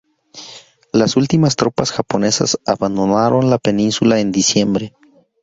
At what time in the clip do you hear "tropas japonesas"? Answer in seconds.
1.55-2.57